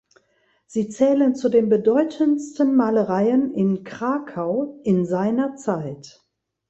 [0.65, 6.25] Sie zählen zu den bedeutendsten Malereien in Krakau in seiner Zeit.